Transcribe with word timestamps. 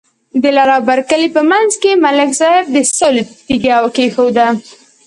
د 0.41 0.43
لر 0.57 0.69
او 0.77 0.81
بر 0.87 0.99
کلي 1.09 1.27
په 1.35 1.41
منځ 1.51 1.71
کې 1.81 1.91
ملک 2.03 2.31
صاحب 2.39 2.65
د 2.75 2.77
سولې 2.97 3.23
تیگه 3.47 3.75
کېښوده. 3.95 4.47